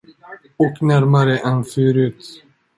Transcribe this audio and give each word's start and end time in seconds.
Och 0.57 0.81
närmare 0.81 1.37
än 1.37 1.63
förut. 1.63 2.43